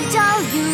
[0.00, 0.69] I tell you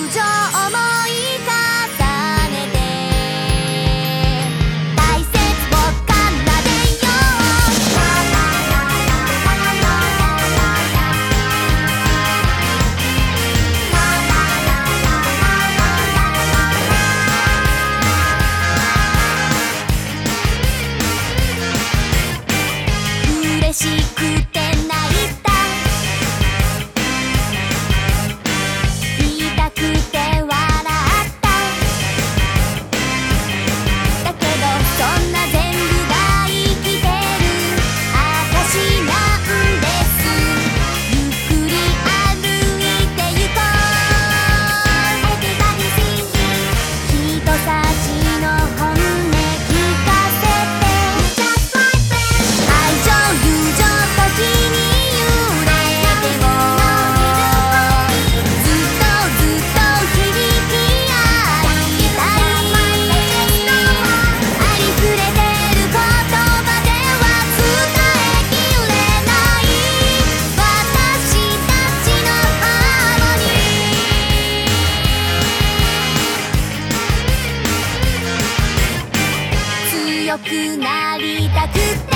[80.38, 81.74] くなりたく
[82.10, 82.15] て。